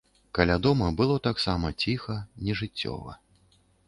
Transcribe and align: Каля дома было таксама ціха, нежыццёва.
Каля 0.37 0.53
дома 0.67 0.85
было 1.01 1.17
таксама 1.27 1.71
ціха, 1.83 2.15
нежыццёва. 2.47 3.13